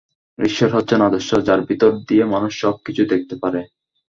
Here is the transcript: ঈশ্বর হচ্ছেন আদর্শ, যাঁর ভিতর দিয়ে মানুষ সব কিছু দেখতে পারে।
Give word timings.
ঈশ্বর 0.39 0.69
হচ্ছেন 0.73 0.99
আদর্শ, 1.01 1.29
যাঁর 1.47 1.61
ভিতর 1.65 1.91
দিয়ে 2.07 2.23
মানুষ 2.25 2.51
সব 2.61 2.75
কিছু 2.85 3.01
দেখতে 3.05 3.35
পারে। 3.43 3.61